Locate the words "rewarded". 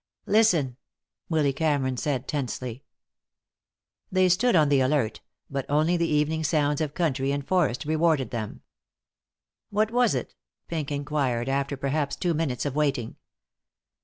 7.85-8.31